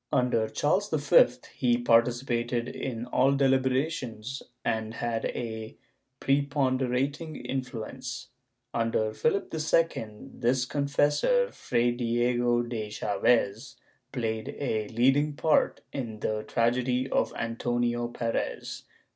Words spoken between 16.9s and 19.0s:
of Antonio Perez.